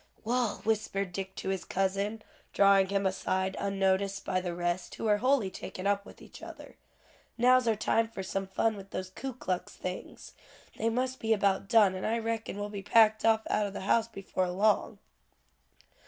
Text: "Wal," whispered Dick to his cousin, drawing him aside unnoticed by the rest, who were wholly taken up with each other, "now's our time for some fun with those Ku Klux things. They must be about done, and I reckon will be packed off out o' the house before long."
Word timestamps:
"Wal," 0.23 0.61
whispered 0.63 1.13
Dick 1.13 1.35
to 1.35 1.49
his 1.49 1.63
cousin, 1.63 2.23
drawing 2.53 2.87
him 2.87 3.05
aside 3.05 3.55
unnoticed 3.59 4.25
by 4.25 4.41
the 4.41 4.55
rest, 4.55 4.95
who 4.95 5.03
were 5.03 5.17
wholly 5.19 5.51
taken 5.51 5.85
up 5.85 6.07
with 6.07 6.23
each 6.23 6.41
other, 6.41 6.75
"now's 7.37 7.67
our 7.67 7.75
time 7.75 8.07
for 8.07 8.23
some 8.23 8.47
fun 8.47 8.75
with 8.75 8.89
those 8.89 9.11
Ku 9.11 9.31
Klux 9.31 9.75
things. 9.75 10.33
They 10.75 10.89
must 10.89 11.19
be 11.19 11.33
about 11.33 11.67
done, 11.69 11.93
and 11.93 12.07
I 12.07 12.17
reckon 12.17 12.57
will 12.57 12.69
be 12.69 12.81
packed 12.81 13.23
off 13.23 13.43
out 13.47 13.67
o' 13.67 13.69
the 13.69 13.81
house 13.81 14.07
before 14.07 14.49
long." 14.49 14.97